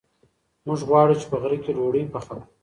موږ 0.67 0.79
غواړو 0.89 1.19
چې 1.19 1.25
په 1.31 1.35
غره 1.41 1.57
کې 1.63 1.71
ډوډۍ 1.77 2.03
پخه 2.13 2.27
کړو. 2.39 2.43